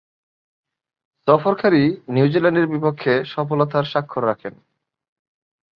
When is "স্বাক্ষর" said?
3.85-4.23